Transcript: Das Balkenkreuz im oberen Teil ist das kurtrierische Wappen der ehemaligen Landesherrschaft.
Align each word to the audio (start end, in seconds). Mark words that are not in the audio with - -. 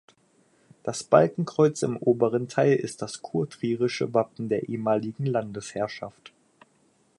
Das 0.81 1.03
Balkenkreuz 1.03 1.83
im 1.83 1.95
oberen 1.95 2.47
Teil 2.47 2.73
ist 2.75 3.03
das 3.03 3.21
kurtrierische 3.21 4.15
Wappen 4.15 4.49
der 4.49 4.67
ehemaligen 4.67 5.27
Landesherrschaft. 5.27 6.33